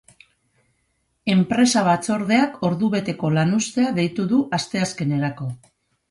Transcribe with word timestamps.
Enpresa-batzordeak 1.33 2.55
ordubeteko 2.69 3.31
lanuztea 3.35 3.91
deitu 3.99 4.25
du 4.31 4.39
asteazkenerako. 4.59 5.51